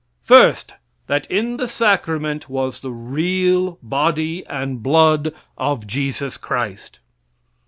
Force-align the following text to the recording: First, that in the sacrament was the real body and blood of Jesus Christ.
First, 0.23 0.73
that 1.05 1.29
in 1.29 1.57
the 1.57 1.67
sacrament 1.67 2.49
was 2.49 2.79
the 2.79 2.89
real 2.89 3.77
body 3.83 4.43
and 4.47 4.81
blood 4.81 5.31
of 5.59 5.85
Jesus 5.85 6.37
Christ. 6.37 6.97